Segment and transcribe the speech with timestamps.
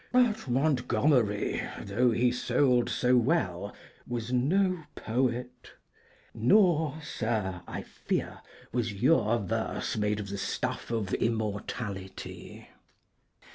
[0.11, 3.75] But Montgomery, though he sold so well,
[4.07, 5.73] was no poet,
[6.33, 8.39] nor, Sir, I fear,
[8.71, 12.67] was your verse made of the stuff of immortality.